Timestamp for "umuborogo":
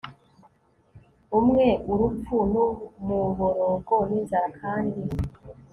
2.65-3.95